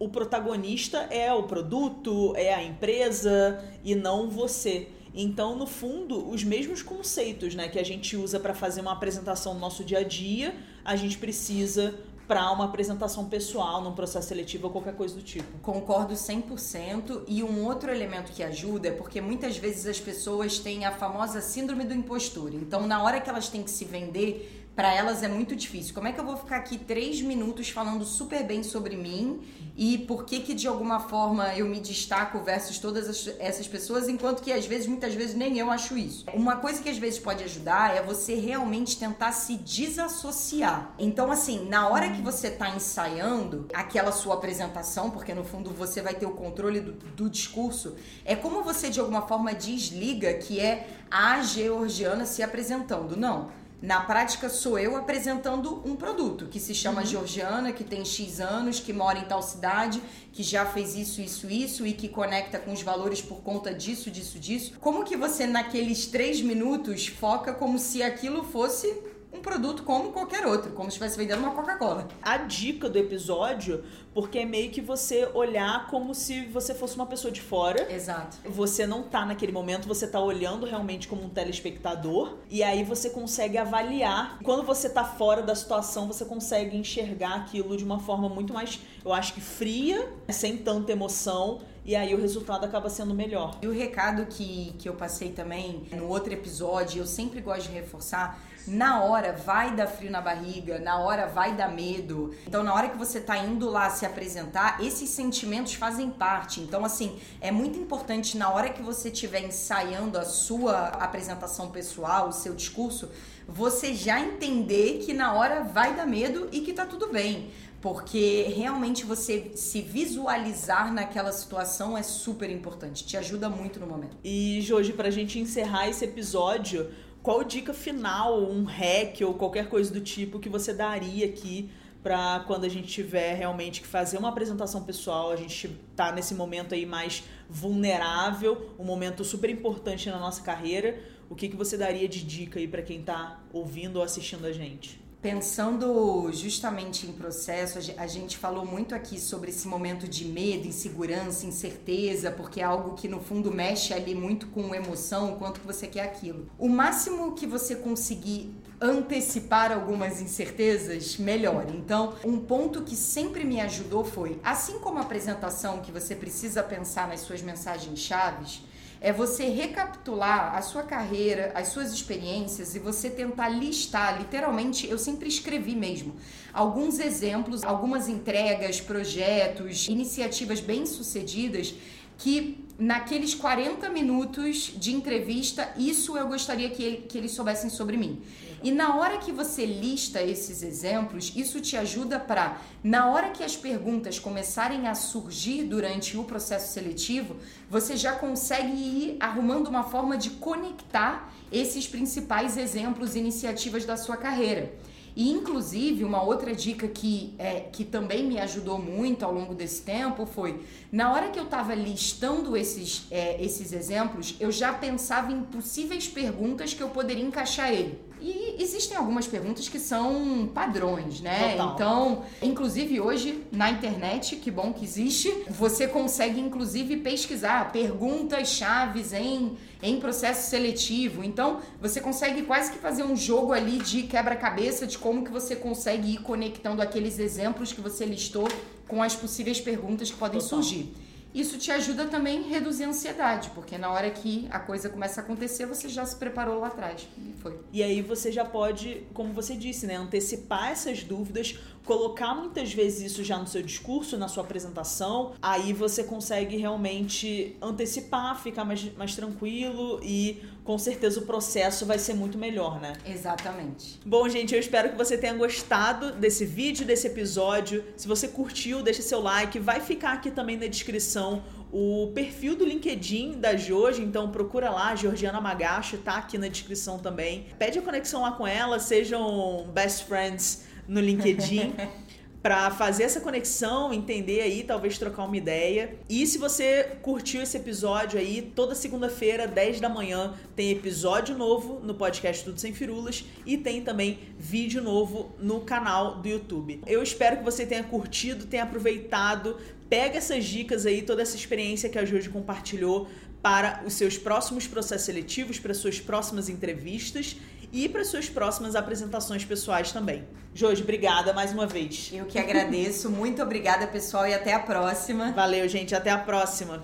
o 0.00 0.08
protagonista 0.08 0.98
é 1.10 1.32
o 1.32 1.44
produto, 1.44 2.34
é 2.36 2.52
a 2.52 2.62
empresa 2.62 3.64
e 3.84 3.94
não 3.94 4.28
você. 4.28 4.88
Então, 5.14 5.56
no 5.56 5.66
fundo, 5.66 6.28
os 6.28 6.42
mesmos 6.42 6.82
conceitos 6.82 7.54
né, 7.54 7.68
que 7.68 7.78
a 7.78 7.84
gente 7.84 8.16
usa 8.16 8.40
para 8.40 8.52
fazer 8.52 8.80
uma 8.80 8.92
apresentação 8.92 9.54
no 9.54 9.60
nosso 9.60 9.84
dia 9.84 10.00
a 10.00 10.02
dia, 10.02 10.54
a 10.84 10.96
gente 10.96 11.16
precisa 11.16 11.94
para 12.26 12.50
uma 12.50 12.64
apresentação 12.64 13.26
pessoal, 13.26 13.80
num 13.80 13.92
processo 13.92 14.26
seletivo 14.28 14.66
ou 14.66 14.72
qualquer 14.72 14.94
coisa 14.94 15.14
do 15.14 15.22
tipo. 15.22 15.58
Concordo 15.58 16.14
100%. 16.14 17.22
E 17.28 17.44
um 17.44 17.64
outro 17.64 17.90
elemento 17.90 18.32
que 18.32 18.42
ajuda 18.42 18.88
é 18.88 18.90
porque 18.90 19.20
muitas 19.20 19.56
vezes 19.56 19.86
as 19.86 20.00
pessoas 20.00 20.58
têm 20.58 20.84
a 20.84 20.90
famosa 20.90 21.40
síndrome 21.40 21.84
do 21.84 21.94
impostor. 21.94 22.52
Então, 22.52 22.86
na 22.86 23.02
hora 23.02 23.20
que 23.20 23.30
elas 23.30 23.48
têm 23.48 23.62
que 23.62 23.70
se 23.70 23.84
vender, 23.84 24.65
para 24.76 24.92
elas 24.92 25.22
é 25.22 25.28
muito 25.28 25.56
difícil. 25.56 25.94
Como 25.94 26.06
é 26.06 26.12
que 26.12 26.20
eu 26.20 26.24
vou 26.24 26.36
ficar 26.36 26.58
aqui 26.58 26.76
três 26.76 27.22
minutos 27.22 27.70
falando 27.70 28.04
super 28.04 28.44
bem 28.44 28.62
sobre 28.62 28.94
mim 28.94 29.40
e 29.74 29.96
por 29.96 30.26
que 30.26 30.40
que 30.40 30.52
de 30.52 30.68
alguma 30.68 31.00
forma 31.00 31.54
eu 31.54 31.66
me 31.66 31.80
destaco 31.80 32.40
versus 32.40 32.78
todas 32.78 33.26
essas 33.38 33.66
pessoas, 33.66 34.06
enquanto 34.06 34.42
que 34.42 34.52
às 34.52 34.66
vezes, 34.66 34.86
muitas 34.86 35.14
vezes 35.14 35.34
nem 35.34 35.58
eu 35.58 35.70
acho 35.70 35.96
isso. 35.96 36.26
Uma 36.34 36.56
coisa 36.56 36.82
que 36.82 36.90
às 36.90 36.98
vezes 36.98 37.18
pode 37.18 37.42
ajudar 37.42 37.96
é 37.96 38.02
você 38.02 38.34
realmente 38.34 38.98
tentar 38.98 39.32
se 39.32 39.56
desassociar. 39.56 40.94
Então 40.98 41.32
assim, 41.32 41.66
na 41.66 41.88
hora 41.88 42.10
que 42.10 42.20
você 42.20 42.48
está 42.48 42.68
ensaiando 42.68 43.66
aquela 43.72 44.12
sua 44.12 44.34
apresentação, 44.34 45.10
porque 45.10 45.32
no 45.32 45.42
fundo 45.42 45.70
você 45.70 46.02
vai 46.02 46.12
ter 46.12 46.26
o 46.26 46.32
controle 46.32 46.80
do, 46.80 46.92
do 46.92 47.30
discurso, 47.30 47.96
é 48.26 48.36
como 48.36 48.62
você 48.62 48.90
de 48.90 49.00
alguma 49.00 49.22
forma 49.22 49.54
desliga 49.54 50.34
que 50.34 50.60
é 50.60 50.86
a 51.10 51.42
georgiana 51.42 52.26
se 52.26 52.42
apresentando. 52.42 53.16
Não 53.16 53.64
na 53.80 54.00
prática, 54.00 54.48
sou 54.48 54.78
eu 54.78 54.96
apresentando 54.96 55.82
um 55.84 55.94
produto 55.94 56.46
que 56.46 56.58
se 56.58 56.74
chama 56.74 57.02
uhum. 57.02 57.06
Georgiana, 57.06 57.72
que 57.72 57.84
tem 57.84 58.04
X 58.04 58.40
anos, 58.40 58.80
que 58.80 58.92
mora 58.92 59.18
em 59.18 59.24
tal 59.24 59.42
cidade, 59.42 60.02
que 60.32 60.42
já 60.42 60.64
fez 60.64 60.94
isso, 60.94 61.20
isso, 61.20 61.50
isso 61.50 61.86
e 61.86 61.92
que 61.92 62.08
conecta 62.08 62.58
com 62.58 62.72
os 62.72 62.82
valores 62.82 63.20
por 63.20 63.42
conta 63.42 63.74
disso, 63.74 64.10
disso, 64.10 64.38
disso. 64.38 64.72
Como 64.80 65.04
que 65.04 65.16
você, 65.16 65.46
naqueles 65.46 66.06
três 66.06 66.40
minutos, 66.40 67.06
foca 67.06 67.52
como 67.52 67.78
se 67.78 68.02
aquilo 68.02 68.44
fosse 68.44 68.96
um 69.36 69.42
produto 69.42 69.82
como 69.82 70.12
qualquer 70.12 70.46
outro, 70.46 70.72
como 70.72 70.90
se 70.90 70.96
estivesse 70.96 71.16
vendendo 71.16 71.40
uma 71.40 71.52
Coca-Cola. 71.52 72.08
A 72.22 72.38
dica 72.38 72.88
do 72.88 72.98
episódio, 72.98 73.84
porque 74.14 74.38
é 74.38 74.44
meio 74.44 74.70
que 74.70 74.80
você 74.80 75.28
olhar 75.34 75.86
como 75.88 76.14
se 76.14 76.46
você 76.46 76.74
fosse 76.74 76.96
uma 76.96 77.06
pessoa 77.06 77.30
de 77.30 77.40
fora. 77.40 77.92
Exato. 77.92 78.38
Você 78.44 78.86
não 78.86 79.02
tá 79.02 79.26
naquele 79.26 79.52
momento, 79.52 79.86
você 79.86 80.06
tá 80.06 80.18
olhando 80.20 80.66
realmente 80.66 81.06
como 81.06 81.24
um 81.24 81.28
telespectador 81.28 82.36
e 82.50 82.62
aí 82.62 82.82
você 82.82 83.10
consegue 83.10 83.58
avaliar. 83.58 84.38
Quando 84.42 84.62
você 84.62 84.88
tá 84.88 85.04
fora 85.04 85.42
da 85.42 85.54
situação, 85.54 86.06
você 86.06 86.24
consegue 86.24 86.76
enxergar 86.76 87.34
aquilo 87.34 87.76
de 87.76 87.84
uma 87.84 88.00
forma 88.00 88.28
muito 88.28 88.52
mais, 88.52 88.80
eu 89.04 89.12
acho 89.12 89.34
que 89.34 89.40
fria, 89.40 90.10
sem 90.30 90.56
tanta 90.56 90.92
emoção 90.92 91.60
e 91.86 91.94
aí 91.94 92.12
o 92.14 92.20
resultado 92.20 92.64
acaba 92.64 92.90
sendo 92.90 93.14
melhor. 93.14 93.56
E 93.62 93.68
o 93.68 93.72
recado 93.72 94.26
que, 94.26 94.74
que 94.76 94.88
eu 94.88 94.94
passei 94.94 95.30
também 95.30 95.86
no 95.92 96.08
outro 96.08 96.32
episódio, 96.32 96.98
eu 96.98 97.06
sempre 97.06 97.40
gosto 97.40 97.68
de 97.68 97.74
reforçar, 97.74 98.42
na 98.66 99.04
hora 99.04 99.32
vai 99.32 99.76
dar 99.76 99.86
frio 99.86 100.10
na 100.10 100.20
barriga, 100.20 100.80
na 100.80 100.98
hora 100.98 101.28
vai 101.28 101.54
dar 101.54 101.68
medo. 101.68 102.34
Então, 102.44 102.64
na 102.64 102.74
hora 102.74 102.88
que 102.88 102.98
você 102.98 103.20
tá 103.20 103.38
indo 103.38 103.70
lá 103.70 103.88
se 103.88 104.04
apresentar, 104.04 104.82
esses 104.82 105.08
sentimentos 105.10 105.74
fazem 105.74 106.10
parte. 106.10 106.60
Então, 106.60 106.84
assim, 106.84 107.20
é 107.40 107.52
muito 107.52 107.78
importante 107.78 108.36
na 108.36 108.50
hora 108.50 108.70
que 108.70 108.82
você 108.82 109.08
estiver 109.08 109.44
ensaiando 109.44 110.18
a 110.18 110.24
sua 110.24 110.88
apresentação 110.88 111.70
pessoal, 111.70 112.30
o 112.30 112.32
seu 112.32 112.52
discurso, 112.54 113.08
você 113.46 113.94
já 113.94 114.18
entender 114.18 114.98
que 115.06 115.14
na 115.14 115.34
hora 115.34 115.62
vai 115.62 115.94
dar 115.94 116.04
medo 116.04 116.48
e 116.50 116.62
que 116.62 116.72
tá 116.72 116.84
tudo 116.84 117.12
bem 117.12 117.48
porque 117.86 118.52
realmente 118.56 119.06
você 119.06 119.52
se 119.54 119.80
visualizar 119.80 120.92
naquela 120.92 121.30
situação 121.30 121.96
é 121.96 122.02
super 122.02 122.50
importante, 122.50 123.06
te 123.06 123.16
ajuda 123.16 123.48
muito 123.48 123.78
no 123.78 123.86
momento. 123.86 124.16
E 124.24 124.60
Jorge, 124.60 124.92
pra 124.92 125.08
gente 125.08 125.38
encerrar 125.38 125.88
esse 125.88 126.04
episódio, 126.04 126.90
qual 127.22 127.44
dica 127.44 127.72
final, 127.72 128.42
um 128.42 128.64
hack 128.64 129.20
ou 129.24 129.34
qualquer 129.34 129.68
coisa 129.68 129.94
do 129.94 130.00
tipo 130.00 130.40
que 130.40 130.48
você 130.48 130.74
daria 130.74 131.26
aqui 131.26 131.70
para 132.02 132.42
quando 132.48 132.64
a 132.64 132.68
gente 132.68 132.88
tiver 132.88 133.34
realmente 133.34 133.80
que 133.80 133.86
fazer 133.86 134.18
uma 134.18 134.30
apresentação 134.30 134.82
pessoal, 134.82 135.30
a 135.30 135.36
gente 135.36 135.68
tá 135.94 136.10
nesse 136.10 136.34
momento 136.34 136.74
aí 136.74 136.84
mais 136.84 137.22
vulnerável, 137.48 138.74
um 138.80 138.84
momento 138.84 139.22
super 139.22 139.48
importante 139.48 140.10
na 140.10 140.18
nossa 140.18 140.42
carreira, 140.42 141.00
o 141.30 141.36
que, 141.36 141.48
que 141.48 141.54
você 141.54 141.78
daria 141.78 142.08
de 142.08 142.24
dica 142.24 142.58
aí 142.58 142.66
para 142.66 142.82
quem 142.82 143.00
tá 143.00 143.38
ouvindo 143.52 143.98
ou 143.98 144.02
assistindo 144.02 144.44
a 144.44 144.50
gente? 144.50 145.05
Pensando 145.22 146.30
justamente 146.30 147.06
em 147.06 147.12
processo, 147.12 147.78
a 147.96 148.06
gente 148.06 148.36
falou 148.36 148.64
muito 148.64 148.94
aqui 148.94 149.18
sobre 149.18 149.50
esse 149.50 149.66
momento 149.66 150.06
de 150.06 150.24
medo, 150.26 150.68
insegurança, 150.68 151.46
incerteza, 151.46 152.30
porque 152.30 152.60
é 152.60 152.64
algo 152.64 152.94
que 152.94 153.08
no 153.08 153.18
fundo 153.18 153.50
mexe 153.50 153.92
ali 153.92 154.14
muito 154.14 154.46
com 154.48 154.74
emoção, 154.74 155.32
o 155.32 155.36
quanto 155.36 155.60
que 155.60 155.66
você 155.66 155.86
quer 155.86 156.02
aquilo. 156.02 156.48
O 156.58 156.68
máximo 156.68 157.32
que 157.32 157.46
você 157.46 157.74
conseguir 157.74 158.54
antecipar 158.80 159.72
algumas 159.72 160.20
incertezas, 160.20 161.16
melhor. 161.16 161.66
Então, 161.74 162.14
um 162.24 162.38
ponto 162.38 162.82
que 162.82 162.94
sempre 162.94 163.42
me 163.42 163.60
ajudou 163.60 164.04
foi, 164.04 164.38
assim 164.44 164.78
como 164.78 164.98
a 164.98 165.02
apresentação 165.02 165.80
que 165.80 165.90
você 165.90 166.14
precisa 166.14 166.62
pensar 166.62 167.08
nas 167.08 167.20
suas 167.20 167.40
mensagens 167.40 167.98
chaves, 167.98 168.62
é 169.06 169.12
você 169.12 169.44
recapitular 169.44 170.56
a 170.56 170.62
sua 170.62 170.82
carreira, 170.82 171.52
as 171.54 171.68
suas 171.68 171.92
experiências 171.92 172.74
e 172.74 172.80
você 172.80 173.08
tentar 173.08 173.48
listar, 173.50 174.18
literalmente, 174.18 174.90
eu 174.90 174.98
sempre 174.98 175.28
escrevi 175.28 175.76
mesmo, 175.76 176.16
alguns 176.52 176.98
exemplos, 176.98 177.62
algumas 177.62 178.08
entregas, 178.08 178.80
projetos, 178.80 179.86
iniciativas 179.86 180.58
bem-sucedidas 180.58 181.72
que 182.18 182.65
naqueles 182.78 183.34
40 183.34 183.88
minutos 183.88 184.72
de 184.76 184.94
entrevista, 184.94 185.72
isso 185.76 186.16
eu 186.16 186.28
gostaria 186.28 186.68
que, 186.68 186.82
ele, 186.82 186.96
que 187.08 187.16
eles 187.16 187.32
soubessem 187.32 187.70
sobre 187.70 187.96
mim. 187.96 188.22
E 188.62 188.70
na 188.70 188.96
hora 188.96 189.18
que 189.18 189.32
você 189.32 189.64
lista 189.64 190.22
esses 190.22 190.62
exemplos, 190.62 191.32
isso 191.36 191.60
te 191.60 191.76
ajuda 191.76 192.18
para, 192.18 192.60
na 192.82 193.10
hora 193.10 193.30
que 193.30 193.44
as 193.44 193.56
perguntas 193.56 194.18
começarem 194.18 194.88
a 194.88 194.94
surgir 194.94 195.64
durante 195.64 196.16
o 196.16 196.24
processo 196.24 196.72
seletivo, 196.72 197.36
você 197.70 197.96
já 197.96 198.12
consegue 198.12 198.72
ir 198.72 199.16
arrumando 199.20 199.68
uma 199.68 199.84
forma 199.84 200.16
de 200.16 200.30
conectar 200.30 201.32
esses 201.52 201.86
principais 201.86 202.56
exemplos 202.56 203.14
e 203.14 203.18
iniciativas 203.18 203.84
da 203.84 203.96
sua 203.96 204.16
carreira. 204.16 204.74
E, 205.16 205.30
inclusive, 205.30 206.04
uma 206.04 206.22
outra 206.22 206.54
dica 206.54 206.86
que, 206.86 207.34
é, 207.38 207.60
que 207.72 207.86
também 207.86 208.26
me 208.26 208.38
ajudou 208.38 208.78
muito 208.78 209.24
ao 209.24 209.32
longo 209.32 209.54
desse 209.54 209.80
tempo 209.80 210.26
foi: 210.26 210.60
na 210.92 211.10
hora 211.10 211.30
que 211.30 211.38
eu 211.38 211.44
estava 211.44 211.74
listando 211.74 212.54
esses, 212.54 213.06
é, 213.10 213.42
esses 213.42 213.72
exemplos, 213.72 214.36
eu 214.38 214.52
já 214.52 214.74
pensava 214.74 215.32
em 215.32 215.40
possíveis 215.42 216.06
perguntas 216.06 216.74
que 216.74 216.82
eu 216.82 216.90
poderia 216.90 217.24
encaixar 217.24 217.72
ele. 217.72 217.98
E 218.20 218.56
existem 218.62 218.96
algumas 218.96 219.26
perguntas 219.26 219.68
que 219.68 219.78
são 219.78 220.50
padrões, 220.52 221.20
né? 221.20 221.52
Total. 221.52 221.74
Então, 221.74 222.24
inclusive 222.42 222.98
hoje 223.00 223.44
na 223.52 223.70
internet, 223.70 224.36
que 224.36 224.50
bom 224.50 224.72
que 224.72 224.84
existe, 224.84 225.44
você 225.48 225.86
consegue 225.86 226.40
inclusive 226.40 226.96
pesquisar 226.98 227.70
perguntas 227.72 228.48
chaves 228.48 229.12
em 229.12 229.56
em 229.82 230.00
processo 230.00 230.48
seletivo. 230.50 231.22
Então, 231.22 231.60
você 231.80 232.00
consegue 232.00 232.42
quase 232.42 232.72
que 232.72 232.78
fazer 232.78 233.02
um 233.02 233.16
jogo 233.16 233.52
ali 233.52 233.78
de 233.78 234.04
quebra-cabeça 234.04 234.86
de 234.86 234.98
como 235.06 235.22
que 235.22 235.30
você 235.30 235.54
consegue 235.54 236.14
ir 236.14 236.18
conectando 236.18 236.82
aqueles 236.82 237.20
exemplos 237.20 237.72
que 237.72 237.80
você 237.80 238.04
listou 238.04 238.48
com 238.88 239.00
as 239.00 239.14
possíveis 239.14 239.60
perguntas 239.60 240.10
que 240.10 240.16
podem 240.16 240.40
Total. 240.40 240.60
surgir. 240.60 240.92
Isso 241.32 241.56
te 241.58 241.70
ajuda 241.70 242.06
também 242.06 242.40
a 242.40 242.48
reduzir 242.48 242.82
a 242.82 242.88
ansiedade, 242.88 243.50
porque 243.50 243.78
na 243.78 243.88
hora 243.88 244.10
que 244.10 244.48
a 244.50 244.58
coisa 244.58 244.88
começa 244.88 245.20
a 245.20 245.24
acontecer, 245.24 245.64
você 245.64 245.88
já 245.88 246.04
se 246.04 246.16
preparou 246.16 246.58
lá 246.58 246.66
atrás. 246.66 247.06
E 247.16 247.40
foi. 247.40 247.56
E 247.72 247.84
aí 247.84 248.02
você 248.02 248.32
já 248.32 248.44
pode, 248.44 249.06
como 249.14 249.32
você 249.32 249.54
disse, 249.54 249.86
né, 249.86 249.94
antecipar 249.94 250.72
essas 250.72 251.04
dúvidas, 251.04 251.56
colocar 251.86 252.34
muitas 252.34 252.74
vezes 252.74 253.12
isso 253.12 253.24
já 253.24 253.38
no 253.38 253.46
seu 253.46 253.62
discurso, 253.62 254.18
na 254.18 254.28
sua 254.28 254.42
apresentação. 254.42 255.32
Aí 255.40 255.72
você 255.72 256.02
consegue 256.02 256.56
realmente 256.56 257.56
antecipar, 257.62 258.42
ficar 258.42 258.64
mais, 258.64 258.92
mais 258.96 259.14
tranquilo 259.14 260.00
e 260.02 260.42
com 260.64 260.76
certeza 260.76 261.20
o 261.20 261.22
processo 261.22 261.86
vai 261.86 261.98
ser 261.98 262.14
muito 262.14 262.36
melhor, 262.36 262.80
né? 262.80 262.94
Exatamente. 263.06 264.00
Bom, 264.04 264.28
gente, 264.28 264.52
eu 264.52 264.58
espero 264.58 264.90
que 264.90 264.96
você 264.96 265.16
tenha 265.16 265.32
gostado 265.32 266.10
desse 266.12 266.44
vídeo, 266.44 266.84
desse 266.84 267.06
episódio. 267.06 267.84
Se 267.96 268.08
você 268.08 268.26
curtiu, 268.26 268.82
deixa 268.82 269.00
seu 269.00 269.20
like. 269.20 269.60
Vai 269.60 269.80
ficar 269.80 270.14
aqui 270.14 270.30
também 270.30 270.56
na 270.56 270.66
descrição 270.66 271.44
o 271.72 272.10
perfil 272.14 272.56
do 272.56 272.64
LinkedIn 272.64 273.38
da 273.38 273.56
Jorge, 273.56 274.00
então 274.00 274.30
procura 274.30 274.70
lá, 274.70 274.94
Georgiana 274.94 275.40
Magacho, 275.40 275.98
tá 275.98 276.16
aqui 276.16 276.38
na 276.38 276.48
descrição 276.48 276.98
também. 276.98 277.46
Pede 277.58 277.78
a 277.78 277.82
conexão 277.82 278.22
lá 278.22 278.32
com 278.32 278.46
ela, 278.46 278.78
sejam 278.78 279.68
best 279.74 280.04
friends 280.04 280.64
no 280.88 281.00
LinkedIn. 281.00 281.74
para 282.46 282.70
fazer 282.70 283.02
essa 283.02 283.20
conexão, 283.20 283.92
entender 283.92 284.40
aí, 284.40 284.62
talvez 284.62 284.96
trocar 284.96 285.24
uma 285.24 285.36
ideia. 285.36 285.96
E 286.08 286.24
se 286.28 286.38
você 286.38 286.96
curtiu 287.02 287.42
esse 287.42 287.56
episódio 287.56 288.20
aí, 288.20 288.52
toda 288.54 288.72
segunda-feira, 288.72 289.48
10 289.48 289.80
da 289.80 289.88
manhã, 289.88 290.32
tem 290.54 290.70
episódio 290.70 291.36
novo 291.36 291.80
no 291.80 291.92
podcast 291.92 292.44
Tudo 292.44 292.60
Sem 292.60 292.72
Firulas 292.72 293.24
e 293.44 293.58
tem 293.58 293.82
também 293.82 294.20
vídeo 294.38 294.80
novo 294.80 295.34
no 295.40 295.62
canal 295.62 296.18
do 296.18 296.28
YouTube. 296.28 296.82
Eu 296.86 297.02
espero 297.02 297.38
que 297.38 297.42
você 297.42 297.66
tenha 297.66 297.82
curtido, 297.82 298.46
tenha 298.46 298.62
aproveitado, 298.62 299.56
pega 299.88 300.18
essas 300.18 300.44
dicas 300.44 300.86
aí, 300.86 301.02
toda 301.02 301.22
essa 301.22 301.34
experiência 301.34 301.88
que 301.88 301.98
a 301.98 302.04
Joji 302.04 302.28
compartilhou 302.28 303.08
para 303.42 303.82
os 303.84 303.94
seus 303.94 304.16
próximos 304.18 304.68
processos 304.68 305.06
seletivos, 305.06 305.58
para 305.58 305.74
suas 305.74 305.98
próximas 305.98 306.48
entrevistas 306.48 307.36
e 307.72 307.88
para 307.88 308.04
suas 308.04 308.28
próximas 308.28 308.74
apresentações 308.74 309.44
pessoais 309.44 309.92
também. 309.92 310.24
Joji, 310.54 310.82
obrigada 310.82 311.32
mais 311.32 311.52
uma 311.52 311.66
vez. 311.66 312.10
Eu 312.12 312.24
que 312.24 312.38
agradeço. 312.38 313.10
Muito 313.10 313.42
obrigada, 313.42 313.86
pessoal, 313.86 314.26
e 314.26 314.34
até 314.34 314.54
a 314.54 314.58
próxima. 314.58 315.32
Valeu, 315.32 315.68
gente. 315.68 315.94
Até 315.94 316.10
a 316.10 316.18
próxima. 316.18 316.82